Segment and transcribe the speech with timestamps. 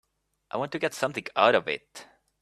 [0.49, 2.07] I want to get something out of it.